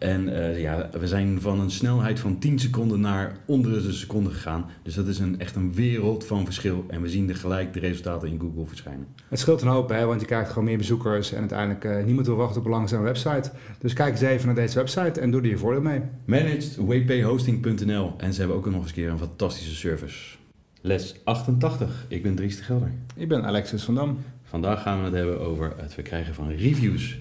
[0.00, 4.30] en uh, ja, we zijn van een snelheid van 10 seconden naar onder de seconde
[4.30, 4.64] gegaan.
[4.82, 6.84] Dus dat is een, echt een wereld van verschil.
[6.88, 9.06] En we zien er gelijk de resultaten in Google verschijnen.
[9.28, 11.32] Het scheelt een hoop, hè, want je krijgt gewoon meer bezoekers.
[11.32, 13.50] En uiteindelijk uh, niemand wil wachten op een langzame website.
[13.78, 16.00] Dus kijk eens even naar deze website en doe er je voordeel mee.
[16.24, 20.36] Managedwphosting.nl En ze hebben ook nog eens een keer een fantastische service.
[20.80, 22.06] Les 88.
[22.08, 22.92] Ik ben Dries de Gelder.
[23.16, 24.18] Ik ben Alexis van Dam.
[24.42, 27.18] Vandaag gaan we het hebben over het verkrijgen van reviews.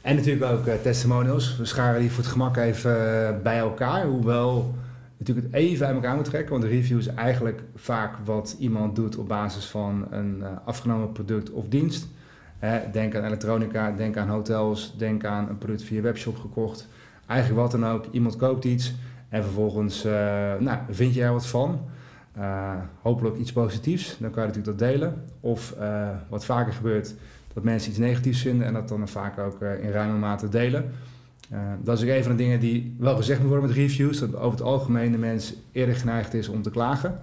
[0.00, 1.56] En natuurlijk ook uh, testimonials.
[1.56, 4.04] We scharen die voor het gemak even uh, bij elkaar.
[4.04, 4.74] Hoewel
[5.16, 6.50] natuurlijk het even uit elkaar moet trekken.
[6.50, 11.12] Want een review is eigenlijk vaak wat iemand doet op basis van een uh, afgenomen
[11.12, 12.06] product of dienst.
[12.92, 16.88] denk aan elektronica, denk aan hotels, denk aan een product via webshop gekocht.
[17.26, 18.06] Eigenlijk wat dan ook.
[18.10, 18.94] Iemand koopt iets
[19.28, 20.02] en vervolgens
[20.58, 21.80] nou, vind je er wat van.
[23.02, 24.16] hopelijk iets positiefs.
[24.18, 25.24] Dan kan je natuurlijk dat delen.
[25.40, 25.74] Of
[26.28, 27.14] wat vaker gebeurt
[27.54, 30.90] dat mensen iets negatiefs vinden en dat dan vaak ook uh, in ruime mate delen.
[31.52, 34.18] Uh, dat is ook een van de dingen die wel gezegd moet worden met reviews.
[34.18, 37.20] Dat over het algemeen de mens eerder geneigd is om te klagen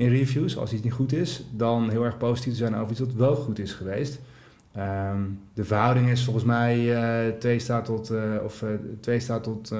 [0.00, 3.00] in reviews als iets niet goed is, dan heel erg positief te zijn over iets
[3.00, 4.20] wat wel goed is geweest.
[4.76, 6.78] Um, de verhouding is volgens mij
[7.28, 8.12] uh, 2 staat tot,
[8.44, 8.64] of,
[9.00, 9.74] 2 staat tot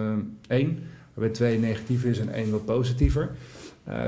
[0.46, 0.78] 1,
[1.14, 3.30] waarbij 2 negatief is en 1 wat positiever,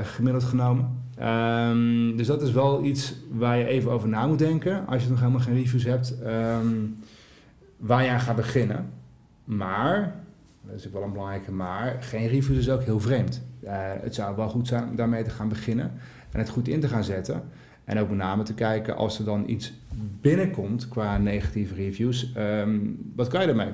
[0.03, 1.02] gemiddeld genomen.
[1.21, 4.87] Um, dus dat is wel iets waar je even over na moet denken.
[4.87, 6.95] Als je nog helemaal geen reviews hebt, um,
[7.77, 8.89] waar je aan gaat beginnen.
[9.43, 10.15] Maar,
[10.61, 13.41] dat is ook wel een belangrijke maar, geen reviews is ook heel vreemd.
[13.63, 15.91] Uh, het zou wel goed zijn om daarmee te gaan beginnen
[16.31, 17.43] en het goed in te gaan zetten.
[17.83, 19.73] En ook met name te kijken als er dan iets
[20.21, 22.33] binnenkomt qua negatieve reviews.
[22.37, 23.71] Um, wat kan je ermee?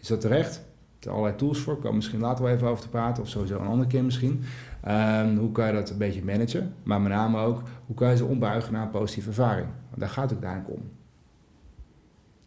[0.00, 0.62] Is dat terecht?
[1.00, 3.66] Er allerlei tools voor, komen misschien later wel even over te praten, of sowieso een
[3.66, 4.42] andere keer misschien.
[4.88, 6.74] Um, hoe kan je dat een beetje managen?
[6.82, 9.66] Maar met name ook, hoe kan je ze ombuigen naar een positieve ervaring?
[9.88, 10.90] Want daar gaat het uiteindelijk om.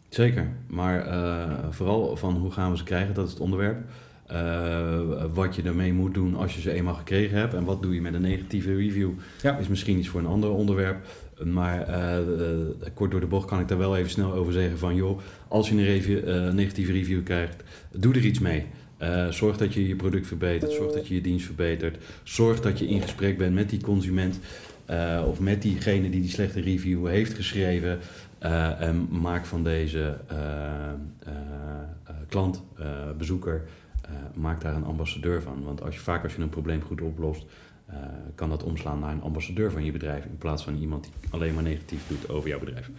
[0.08, 3.78] Zeker, maar uh, vooral van hoe gaan we ze krijgen, dat is het onderwerp.
[4.32, 7.94] Uh, wat je ermee moet doen als je ze eenmaal gekregen hebt en wat doe
[7.94, 9.10] je met een negatieve review,
[9.42, 9.56] ja.
[9.56, 11.06] is misschien iets voor een ander onderwerp.
[11.44, 12.18] Maar uh,
[12.94, 15.68] kort door de bocht kan ik daar wel even snel over zeggen van joh, als
[15.68, 18.66] je een review, negatieve review krijgt, doe er iets mee.
[19.02, 22.78] Uh, zorg dat je je product verbetert, zorg dat je je dienst verbetert, zorg dat
[22.78, 24.40] je in gesprek bent met die consument
[24.90, 27.98] uh, of met diegene die die slechte review heeft geschreven
[28.42, 30.16] uh, en maak van deze
[32.28, 32.62] klant,
[33.18, 33.62] bezoeker,
[34.34, 35.62] maak daar een ambassadeur van.
[35.64, 37.44] Want als je vaak als je een probleem goed oplost,
[37.90, 37.96] uh,
[38.34, 41.54] kan dat omslaan naar een ambassadeur van je bedrijf in plaats van iemand die alleen
[41.54, 42.90] maar negatief doet over jouw bedrijf.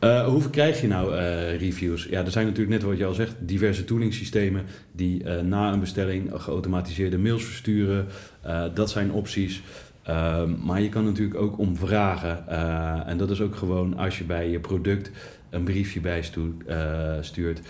[0.00, 2.04] Uh, hoe verkrijg je nou uh, reviews?
[2.04, 6.30] Ja, er zijn natuurlijk net wat je al zegt, diverse toolingsystemen die na een bestelling
[6.32, 8.06] geautomatiseerde mails versturen.
[8.74, 9.62] dat zijn opties.
[10.02, 12.48] Ehm, maar je kan natuurlijk ook om vragen.
[13.06, 15.10] en dat is ook gewoon als je bij je product
[15.50, 16.22] een briefje bij
[17.20, 17.60] stuurt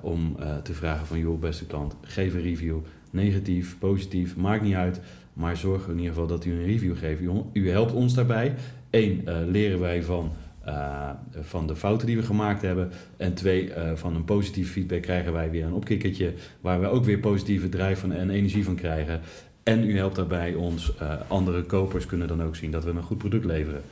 [0.00, 2.78] om te vragen van joh beste klant, geef een review.
[3.10, 5.00] Negatief, positief, maakt niet uit.
[5.34, 7.20] Maar zorg in ieder geval dat u een review geeft.
[7.52, 8.54] U, helpt ons daarbij.
[8.90, 10.32] Eén, uh, leren wij van,
[10.66, 12.90] uh, van de fouten die we gemaakt hebben.
[13.16, 16.32] En twee, uh, van een positief feedback krijgen wij weer een opkikkertje.
[16.60, 19.20] Waar we ook weer positieve drijf van, en energie van krijgen.
[19.62, 20.92] En u helpt daarbij ons.
[21.28, 23.82] andere kopers kunnen dan ook zien dat we een goed product leveren.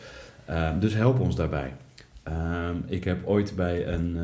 [0.81, 1.73] dus help ons daarbij.
[2.87, 4.17] ik heb ooit bij een,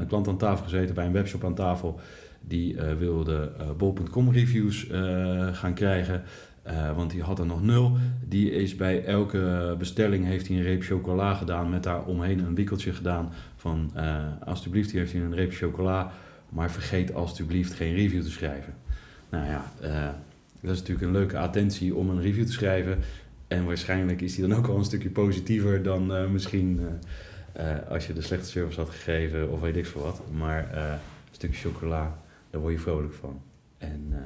[0.00, 2.00] een klant aan tafel gezeten, bij een webshop aan tafel
[2.48, 6.22] die uh, wilde uh, bol.com reviews uh, gaan krijgen.
[6.96, 7.96] want die had er nog nul.
[8.24, 11.70] Die is bij elke bestelling heeft hij een reep chocola gedaan.
[11.70, 13.32] Met daar omheen een wikkeltje gedaan.
[13.56, 13.92] Van
[14.44, 16.12] alsjeblieft, hier heeft hij een reep chocola.
[16.48, 18.74] Maar vergeet alsjeblieft geen review te schrijven.
[19.30, 19.64] Nou ja,
[20.60, 22.98] dat is natuurlijk een leuke attentie om een review te schrijven.
[23.46, 26.80] En waarschijnlijk is die dan ook al een stukje positiever dan misschien
[27.88, 30.20] als je de slechte service had gegeven of weet ik veel wat.
[30.38, 30.98] Maar een
[31.30, 32.18] stukje chocola
[32.50, 33.40] daar word je vrolijk van.
[33.78, 34.18] En, uh,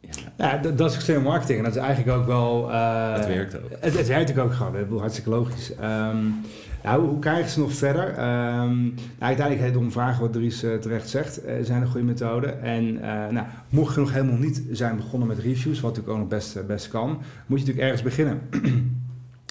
[0.00, 0.32] ja.
[0.36, 2.70] ja dat, dat, is extreme marketing en dat is eigenlijk ook wel...
[2.70, 3.70] Uh, het werkt ook.
[3.80, 5.72] Het, het werkt ook gewoon, ik bedoel, hartstikke logisch.
[5.82, 6.34] Um,
[6.82, 8.08] Nou, hoe krijgen ze nog verder?
[8.08, 11.88] Um, nou, uiteindelijk heet het om vragen wat Dries uh, terecht zegt, uh, zijn een
[11.88, 12.62] goede methoden.
[12.62, 12.94] En
[13.32, 16.66] nou, mocht je nog helemaal niet zijn begonnen met reviews, wat natuurlijk ook nog best,
[16.66, 17.08] best kan,
[17.46, 18.40] moet je natuurlijk ergens beginnen.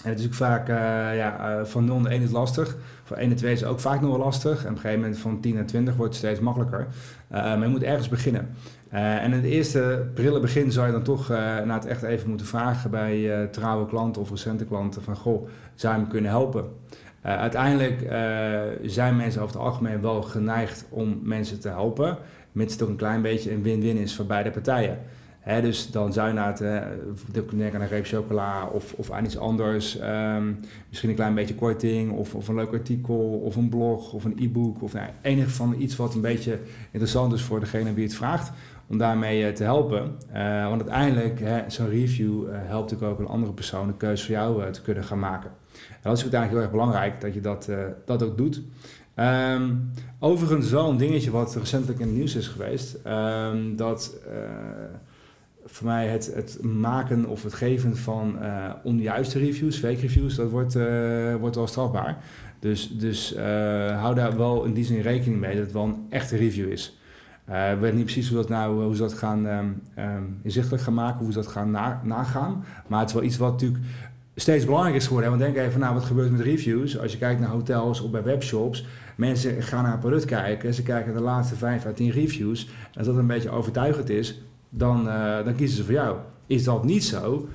[0.06, 0.68] Het is ook vaak,
[1.16, 2.78] ja, van 0 naar 1 is lastig.
[3.04, 4.60] Van 1 naar 2 is ook vaak nog wel lastig.
[4.60, 6.88] En op een gegeven moment van 10 naar 20 wordt het steeds makkelijker.
[7.30, 8.50] maar je moet ergens beginnen.
[8.90, 12.30] En in het eerste prille begin zou je dan toch uh, na het echt even
[12.30, 16.66] moeten vragen bij trouwe klanten of recente klanten van goh, zou je me kunnen helpen?
[17.22, 18.00] uiteindelijk
[18.84, 22.18] zijn mensen over het algemeen wel geneigd om mensen te helpen,
[22.52, 25.00] mits het toch een klein beetje een win-win is voor beide partijen.
[25.46, 26.82] Dus dan zou je naar het, uh,
[27.34, 30.00] denken aan een reep chocola of, of aan iets anders.
[30.02, 30.60] Um,
[30.90, 34.38] misschien een klein beetje korting of, of een leuk artikel of een blog of een
[34.40, 34.82] e-book.
[34.82, 36.60] Of nou, enig van iets wat een beetje
[36.92, 38.52] interessant is voor degene die het vraagt
[38.88, 40.16] om daarmee eh, te helpen.
[40.36, 44.72] Uh, want uiteindelijk, zo'n review helpt natuurlijk ook een andere persoon een keuze voor jou
[44.72, 45.50] te kunnen gaan maken.
[45.90, 47.70] En dat is uiteindelijk heel erg belangrijk dat je dat,
[48.06, 48.62] dat ook doet.
[49.16, 53.00] Um, overigens wel een dingetje wat recentelijk in het nieuws is geweest.
[53.08, 54.18] Um, dat
[55.66, 58.38] voor mij het, het maken of het geven van
[58.84, 60.78] onjuiste reviews, fake reviews, dat wordt,
[61.40, 62.18] wordt wel strafbaar.
[62.60, 63.36] Dus, dus
[64.00, 66.98] hou daar wel in die zin rekening mee dat het wel een echte review is.
[67.48, 70.94] Ik weet niet precies hoe, dat nou, hoe ze dat gaan um, um, inzichtelijk gaan
[70.94, 72.66] maken, hoe ze dat gaan na, nagaan.
[72.88, 73.84] Maar het is wel iets wat natuurlijk
[74.36, 75.30] steeds belangrijker is geworden.
[75.30, 77.00] Want denk even, nou, wat gebeurt met reviews?
[77.00, 78.86] Als je kijkt naar hotels of bij webshops,
[79.16, 82.66] mensen gaan naar een product kijken, ze kijken de laatste 5 à 10 reviews.
[82.66, 86.18] En als dat een beetje overtuigend is, dan, uh, dan kiezen ze voor jou.
[86.48, 87.48] Is dat niet zo,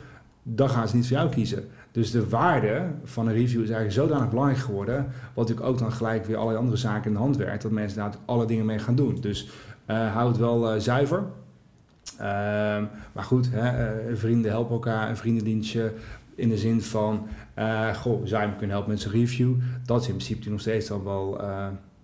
[0.43, 1.65] dan gaan ze niet voor jou kiezen.
[1.93, 4.97] Dus de waarde van een review is eigenlijk zodanig belangrijk geworden,
[5.35, 7.99] wat natuurlijk ook dan gelijk weer allerlei andere zaken in de hand werkt, dat mensen
[7.99, 9.19] daar alle dingen mee gaan doen.
[9.21, 9.49] Dus
[9.87, 11.25] uh, het wel uh, zuiver.
[12.15, 12.21] Uh,
[13.13, 15.93] maar goed, hè, eh, vrienden helpen elkaar, een vriendendienstje
[16.35, 17.27] in de zin van,
[17.95, 19.55] goh, zou je kunnen helpen met zijn review?
[19.85, 21.41] Dat is in principe nog steeds dan wel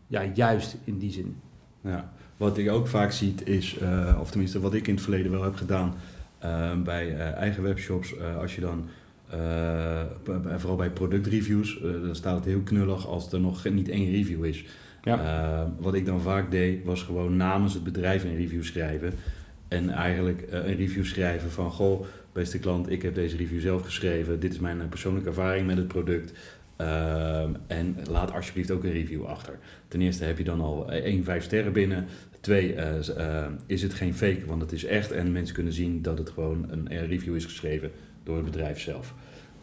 [0.06, 1.36] ja, juist in die zin.
[1.80, 2.10] Ja.
[2.36, 3.78] Wat ik ook vaak zie is,
[4.20, 5.94] of tenminste wat ik in het verleden wel heb gedaan
[6.84, 8.88] bij eigen webshops, als je dan
[10.56, 14.64] vooral bij productreviews, dan staat het heel knullig als er nog niet één review is.
[15.02, 15.72] Ja.
[15.78, 19.12] Wat ik dan vaak deed, was gewoon namens het bedrijf een review schrijven.
[19.68, 24.40] En eigenlijk een review schrijven van, goh, beste klant, ik heb deze review zelf geschreven.
[24.40, 26.32] Dit is mijn eh, persoonlijke ervaring met het product.
[26.80, 29.58] Uh, en laat alsjeblieft ook een review achter.
[29.88, 32.06] Ten eerste heb je dan al één, vijf sterren binnen.
[32.40, 32.74] Twee,
[33.66, 35.10] is het geen fake, want het is echt.
[35.10, 37.90] En mensen kunnen zien dat het gewoon een review is geschreven
[38.22, 39.14] door het bedrijf zelf.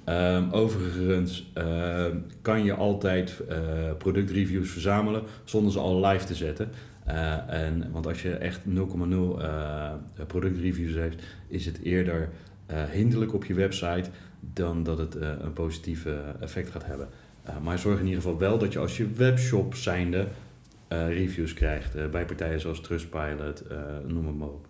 [0.10, 2.06] Um, overigens uh,
[2.42, 3.42] kan je altijd
[3.98, 6.70] productreviews verzamelen zonder ze al live te zetten.
[7.48, 8.74] En, want als je echt 0,0
[10.28, 12.30] productreviews heeft, is het eerder
[12.92, 14.10] hinderlijk op je website
[14.54, 16.06] dan dat het een positief
[16.40, 17.08] effect gaat hebben.
[17.62, 20.28] maar zorg in ieder geval wel dat je als je webshop zijnde
[20.88, 23.64] reviews krijgt bij partijen zoals Trustpilot,
[24.08, 24.68] noem maar op.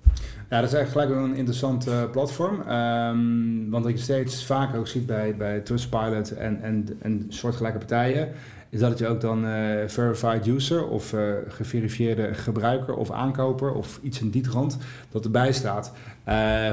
[0.49, 2.69] Ja, dat is eigenlijk gelijk een interessant uh, platform.
[2.69, 7.77] Um, want wat je steeds vaker ook ziet bij, bij Trustpilot en, en, en soortgelijke
[7.77, 8.29] partijen,
[8.73, 9.51] is dat je ook dan uh,
[9.87, 14.77] verified user of uh, geverifieerde gebruiker of aankoper of iets in die trant
[15.11, 15.91] dat erbij staat.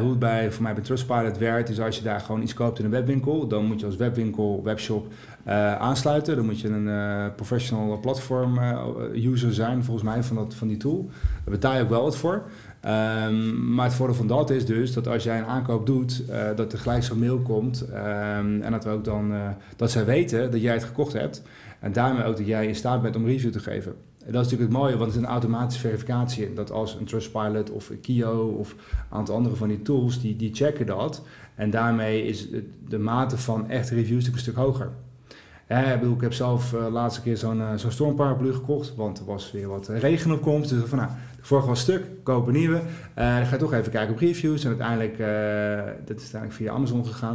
[0.01, 2.79] hoe het bij, voor mij bij Trustpilot werkt, is als je daar gewoon iets koopt
[2.79, 5.07] in een webwinkel, dan moet je als webwinkel, webshop
[5.79, 6.37] aansluiten.
[6.37, 8.59] Dan moet je een professional platform
[9.15, 11.11] user zijn, volgens mij, van, dat, van die tool.
[11.45, 12.43] Daar betaal je ook wel wat voor.
[12.85, 16.23] Um, maar het voordeel van dat is dus dat als jij een aankoop doet,
[16.57, 17.85] dat er gelijk zo'n mail komt.
[17.89, 19.33] Um, en dat we ook dan
[19.77, 21.43] dat zij weten dat jij het gekocht hebt.
[21.81, 23.95] En daarmee ook dat jij in staat bent om review te geven.
[24.25, 26.53] En dat is natuurlijk het mooie, want het is een automatische verificatie.
[26.53, 30.55] Dat als een Trustpilot of Kio of een aantal andere van die tools, die, die
[30.55, 31.23] checken dat.
[31.55, 32.49] En daarmee is
[32.89, 34.91] de mate van echte reviews natuurlijk een stuk hoger.
[35.71, 39.53] Ik, ik heb zelf uh, laatste keer zo'n uh, zo'n stormparaplu gekocht, want er was
[39.53, 40.71] weer wat regen op komst.
[40.71, 42.77] Dus van nou, de vorige was stuk, koop nieuwe.
[42.77, 44.65] Uh, dan ga je toch even kijken op reviews.
[44.65, 45.19] En uiteindelijk,
[46.07, 47.35] dat is uiteindelijk via Amazon gegaan.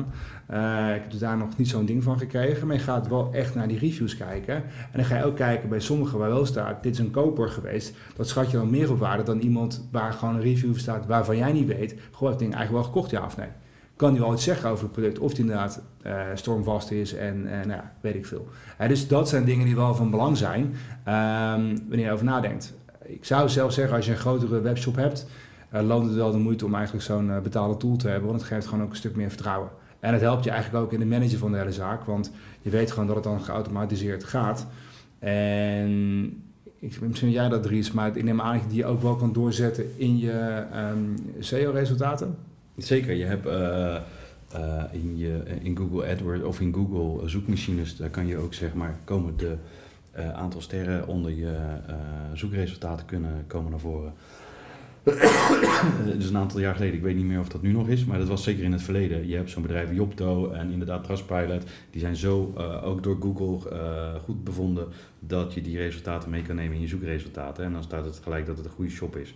[0.96, 2.68] ik heb dus daar nog niet zo'n ding van gekregen.
[2.68, 4.56] Maar je gaat wel echt naar die reviews kijken.
[4.56, 4.64] En
[4.94, 7.96] dan ga je ook kijken bij sommigen waar wel staat, dit is een koper geweest.
[8.16, 11.38] Dat schat je dan meer op waarde dan iemand waar gewoon een review staat waarvan
[11.38, 11.96] jij niet weet.
[12.12, 13.50] Gewoon het ding eigenlijk wel gekocht, ja of nee
[13.96, 15.20] kan hij wel iets zeggen over het product.
[15.20, 18.48] Of het inderdaad uh, stormvast is en uh, nou weet ik veel.
[18.88, 22.74] Dus dat zijn dingen die wel van belang zijn um, wanneer je over nadenkt.
[23.04, 25.28] Ik zou zelf zeggen, als je een grotere webshop hebt,
[25.70, 28.30] loont het wel de moeite om eigenlijk zo'n betaalde tool te hebben.
[28.30, 29.70] Want het geeft gewoon ook een stuk meer vertrouwen.
[30.00, 32.04] En het helpt je eigenlijk ook in de manager van de hele zaak.
[32.04, 34.68] Want je weet gewoon dat het dan geautomatiseerd gaat.
[35.20, 36.44] En
[36.80, 39.34] ik, misschien jij dat Dries, maar ik neem aan dat je die ook wel kan
[39.34, 42.36] doorzetten in je um, SEO-resultaten.
[42.76, 48.10] Zeker, je hebt uh, eh, in, je, in Google AdWords of in Google zoekmachines, daar
[48.10, 49.56] kan je ook zeg maar komen de
[50.18, 51.58] uh, aantal sterren onder je
[52.34, 54.14] zoekresultaten kunnen komen naar voren.
[56.18, 58.18] dus een aantal jaar geleden, ik weet niet meer of dat nu nog is, maar
[58.18, 59.28] dat was zeker in het verleden.
[59.28, 62.54] Je hebt zo'n bedrijf Jopto en inderdaad Trustpilot, die zijn zo
[62.84, 63.72] ook door Google
[64.24, 64.88] goed bevonden
[65.20, 67.66] dat je die resultaten mee kan nemen in je zoekresultaten.
[67.66, 69.34] En dan staat het gelijk dat het een goede shop is.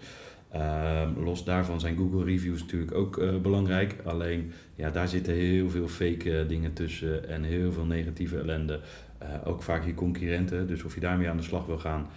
[0.52, 3.96] Ehm, los daarvan zijn Google reviews natuurlijk ook uh, belangrijk.
[4.04, 8.80] Alleen ja, daar zitten heel veel fake uh, dingen tussen en heel veel negatieve ellende.
[9.24, 10.68] Uh, ook vaak je concurrenten.
[10.68, 12.08] Dus of je daarmee aan de slag wil gaan,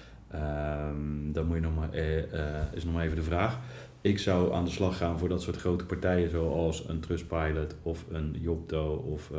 [1.32, 1.94] dan moet je nog maar,
[2.74, 3.58] is nog maar even de vraag.
[4.00, 8.04] Ik zou aan de slag gaan voor dat soort grote partijen zoals een Trustpilot of
[8.10, 9.30] een Jobdo of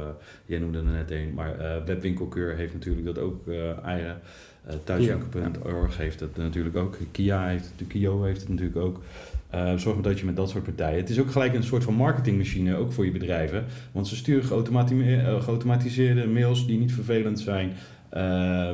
[0.45, 3.47] jij noemde er net een, maar Webwinkelkeur heeft natuurlijk dat ook
[3.83, 4.21] eigen.
[4.67, 6.97] Uh, Thuiswinkel.org heeft het natuurlijk ook.
[7.11, 9.01] Kia heeft de Kio heeft het natuurlijk ook.
[9.55, 10.99] Uh, zorg maar dat je met dat soort partijen.
[10.99, 13.65] Het is ook gelijk een soort van marketingmachine, ook voor je bedrijven.
[13.91, 17.71] Want ze sturen eh, geautomatiseerde mails die niet vervelend zijn.
[18.13, 18.69] Uh,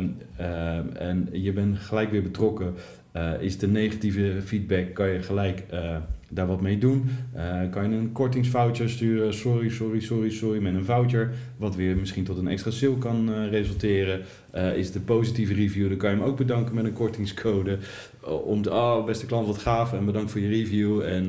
[0.94, 2.74] en je bent gelijk weer betrokken.
[3.40, 5.64] is de negatieve feedback, kan je gelijk
[6.30, 7.10] daar wat mee doen.
[7.36, 11.98] Uh, kan je een kortingsvoucher sturen, sorry, sorry, sorry, sorry, met een voucher, wat weer
[11.98, 14.22] misschien tot een extra sale kan uh, resulteren.
[14.56, 17.78] Uh, is de positieve review, dan kan je hem ook bedanken met een kortingscode.
[18.44, 21.02] om te, oh beste klant, wat gaaf en bedankt voor je review.
[21.02, 21.26] En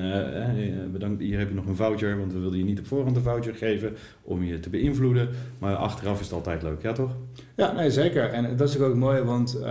[0.92, 3.23] bedankt, hier heb je nog een voucher, want we wilden je niet op voorhand een
[3.23, 5.28] voucher geven om je te beïnvloeden.
[5.59, 7.16] Maar achteraf is het altijd leuk, ja toch?
[7.57, 8.30] Ja, nee, zeker.
[8.30, 9.62] En dat is ook mooi, want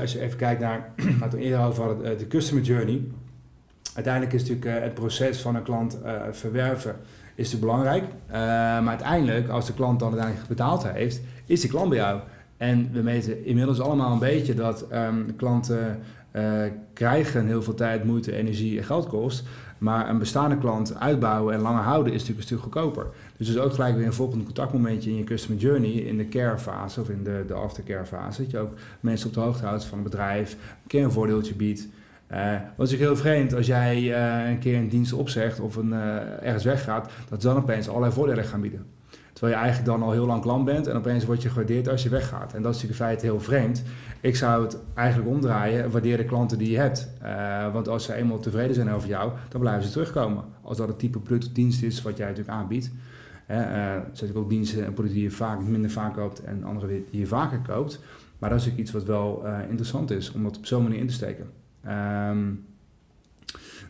[0.00, 3.00] als je even kijkt naar, wat we eerder over hadden, de customer journey
[3.94, 6.96] uiteindelijk is natuurlijk eh, het proces van een klant uh, verwerven
[7.34, 8.04] is natuurlijk belangrijk.
[8.04, 8.34] Uh,
[8.84, 12.20] maar uiteindelijk, als de klant dan uiteindelijk betaald heeft, is die klant bij jou.
[12.56, 15.98] En we meten inmiddels allemaal een beetje dat um, klanten
[16.92, 19.44] krijgen heel veel tijd, moeite, energie en geld kost.
[19.78, 23.06] Maar een bestaande klant uitbouwen en langer houden is natuurlijk een stuk goedkoper.
[23.36, 26.58] Dus is ook gelijk weer een volgend contactmomentje in je customer journey, in de care
[26.58, 28.42] fase of in de, de aftercare fase.
[28.42, 31.54] Dat je ook mensen op de hoogte houdt van het bedrijf, een keer een voordeeltje
[31.54, 31.88] biedt.
[32.32, 35.76] Uh, wat is natuurlijk heel vreemd als jij uh, een keer een dienst opzegt of
[35.76, 38.86] een, uh, ergens weggaat, dat ze dan opeens allerlei voordelen gaan bieden.
[39.32, 42.02] Terwijl je eigenlijk dan al heel lang klant bent en opeens word je gewaardeerd als
[42.02, 42.54] je weggaat.
[42.54, 43.82] En dat is natuurlijk in feite heel vreemd.
[44.20, 47.10] Ik zou het eigenlijk omdraaien, waardeer de klanten die je hebt.
[47.72, 50.44] want als ze eenmaal tevreden zijn over jou, dan blijven ze terugkomen.
[50.62, 52.90] Als dat het type product dienst is wat jij natuurlijk aanbiedt.
[53.46, 57.20] er zijn ook diensten en producten die je vaak minder vaak koopt en andere die
[57.20, 58.00] je vaker koopt.
[58.38, 61.06] Maar dat is natuurlijk iets wat wel interessant is om dat op zo'n manier in
[61.06, 61.46] te steken.
[61.88, 62.64] Um,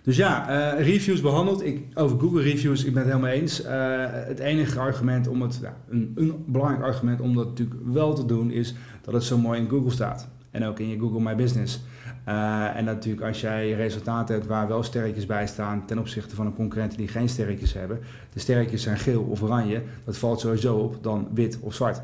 [0.04, 1.64] dus ja, uh, reviews behandeld.
[1.64, 3.64] Ik, over Google reviews, ik ben het helemaal eens.
[3.64, 3.70] Uh,
[4.10, 8.50] het enige argument om het, een, een, belangrijk argument om dat natuurlijk wel te doen,
[8.50, 10.28] is dat het zo mooi in Google staat.
[10.50, 11.80] En ook in je Google My Business.
[12.28, 16.46] Uh, en natuurlijk als jij resultaten hebt waar wel sterretjes bij staan ten opzichte van
[16.46, 18.00] een concurrent die geen sterretjes hebben.
[18.32, 19.82] De sterretjes zijn geel of oranje.
[20.04, 22.00] Dat valt sowieso op dan wit of zwart.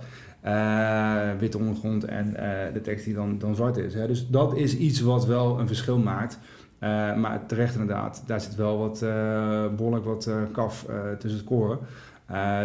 [1.38, 3.94] Witte ondergrond en uh, de tekst die dan, dan zwart is.
[3.94, 4.06] Hè.
[4.06, 6.38] Dus dat is iets wat wel een verschil maakt.
[7.16, 9.00] Maar terecht inderdaad, daar zit wel wat
[9.76, 10.86] behoorlijk wat kaf
[11.18, 11.78] tussen het koren.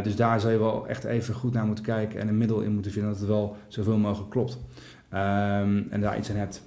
[0.04, 2.74] dus daar zou je wel echt even goed naar moeten kijken en een middel in
[2.74, 4.60] moeten vinden dat het wel zoveel mogelijk klopt.
[5.14, 6.62] Um, en daar iets aan hebt.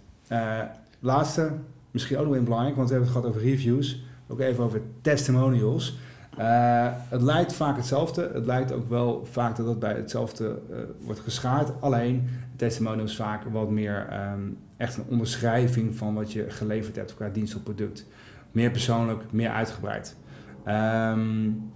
[0.99, 1.53] Laatste,
[1.91, 4.03] misschien ook nog een belangrijk, want we hebben het gehad over reviews.
[4.29, 5.99] Ook even over testimonials.
[6.39, 8.31] Uh, het lijkt vaak hetzelfde.
[8.33, 11.81] Het lijkt ook wel vaak dat het bij hetzelfde uh, wordt geschaard.
[11.81, 17.15] Alleen testimonial is vaak wat meer um, echt een onderschrijving van wat je geleverd hebt
[17.15, 18.07] qua dienst of product.
[18.53, 20.17] Meer persoonlijk, meer uitgebreid.
[20.67, 21.73] Um,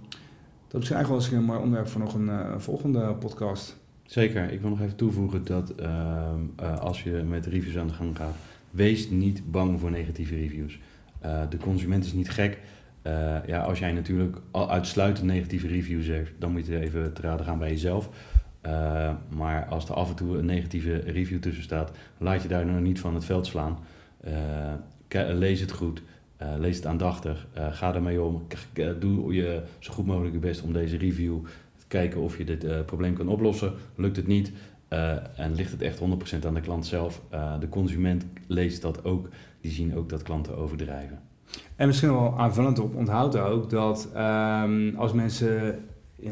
[0.67, 3.81] dat is eigenlijk wel eens een mooi onderwerp voor nog een volgende podcast.
[4.13, 4.51] Zeker.
[4.51, 6.41] Ik wil nog even toevoegen dat ehm,
[6.79, 8.35] als je met reviews aan de gang gaat,
[8.71, 10.79] wees niet bang voor negatieve reviews.
[11.49, 12.59] de consument is niet gek.
[13.07, 17.45] Uh, ja, als jij natuurlijk uitsluitend negatieve reviews hebt, dan moet je even te raden
[17.45, 18.09] gaan bij jezelf.
[19.29, 22.79] Maar als er af en toe een negatieve review tussen staat, laat je daar nog
[22.81, 23.77] niet van het veld slaan.
[25.29, 26.03] Lees het goed,
[26.57, 28.47] lees het aandachtig, ga ermee om.
[28.99, 31.39] doe je zo goed mogelijk je best om deze review
[31.93, 33.73] kijken of je dit probleem kan oplossen.
[33.95, 34.51] Lukt het niet,
[35.35, 37.21] en ligt het echt 100% aan de klant zelf.
[37.59, 39.27] de consument leest dat ook,
[39.61, 41.19] die zien ook dat klanten overdrijven.
[41.75, 45.79] En misschien wel aanvullend op onthoud ook dat um, als mensen,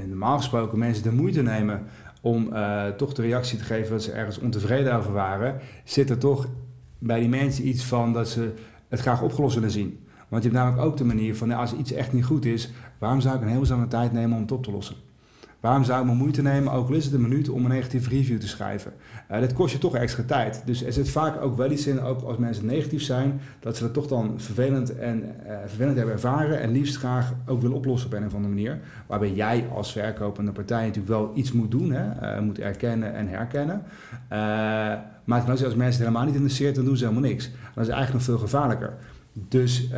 [0.05, 1.83] normaal gesproken mensen de moeite nemen
[2.21, 2.53] om
[2.97, 6.47] toch de reactie te geven dat ze ergens ontevreden over waren, zit er toch
[6.97, 8.53] bij die mensen iets van dat ze
[8.87, 9.99] het graag opgelost willen zien.
[10.27, 12.69] Want je hebt namelijk ook de manier van, nou, als iets echt niet goed is,
[12.97, 14.95] waarom zou ik een hele lange tijd nemen om het op te lossen?
[15.61, 18.09] Waarom zou ik me moeite nemen, ook al is het een minuut, om een negatieve
[18.09, 18.93] review te schrijven?
[19.31, 20.61] Uh, dat kost je toch extra tijd.
[20.65, 23.83] Dus er zit vaak ook wel iets in, ook als mensen negatief zijn, dat ze
[23.83, 28.09] dat toch dan vervelend, en, uh, vervelend hebben ervaren en liefst graag ook willen oplossen
[28.09, 28.79] op een of andere manier.
[29.07, 32.35] Waarbij jij als verkopende partij natuurlijk wel iets moet doen, hè?
[32.35, 33.83] Uh, moet erkennen en herkennen.
[35.23, 37.49] maar als mensen het helemaal niet interesseert, dan doen ze helemaal niks.
[37.73, 38.93] Dat is eigenlijk nog veel gevaarlijker.
[39.33, 39.89] Dus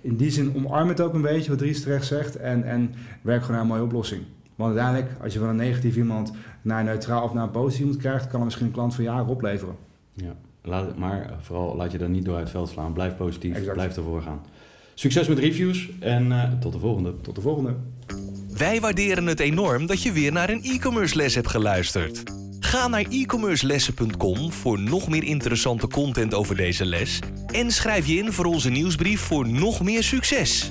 [0.00, 3.40] in die zin omarm het ook een beetje, wat Dries terecht zegt, en, en werk
[3.40, 4.22] gewoon naar een mooie oplossing.
[4.58, 7.80] Want uiteindelijk, als je van een negatief iemand naar een neutraal of naar een positief
[7.80, 9.76] iemand krijgt, kan er misschien een klant van jaren opleveren.
[10.14, 12.92] Ja, laat, maar vooral laat je er niet door uit het veld slaan.
[12.92, 14.40] Blijf positief, blijf ervoor gaan.
[14.94, 17.20] Succes met reviews en uh, tot de volgende.
[17.20, 17.74] Tot de volgende.
[18.56, 22.22] Wij waarderen het enorm dat je weer naar een e-commerce les hebt geluisterd.
[22.60, 28.32] Ga naar e-commercelessen.com voor nog meer interessante content over deze les en schrijf je in
[28.32, 30.70] voor onze nieuwsbrief voor nog meer succes.